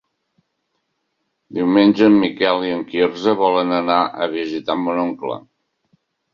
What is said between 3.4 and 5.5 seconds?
volen anar a visitar mon oncle.